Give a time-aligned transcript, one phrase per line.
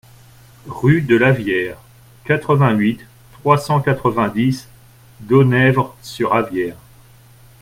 [0.65, 1.77] Rue de l'Avière,
[2.23, 3.01] quatre-vingt-huit,
[3.33, 4.67] trois cent quatre-vingt-dix
[5.19, 6.77] Domèvre-sur-Avière